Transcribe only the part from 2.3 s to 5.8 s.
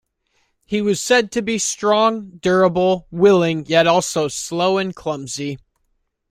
durable, willing yet also slow and clumsy.